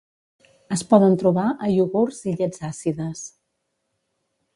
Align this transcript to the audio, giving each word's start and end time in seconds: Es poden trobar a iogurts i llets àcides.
Es 0.75 0.83
poden 0.93 1.17
trobar 1.23 1.43
a 1.51 1.69
iogurts 1.73 2.21
i 2.31 2.33
llets 2.39 2.65
àcides. 2.71 3.23